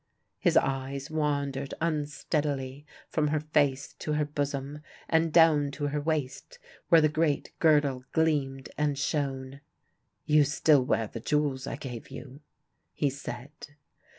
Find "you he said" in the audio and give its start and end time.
12.09-13.51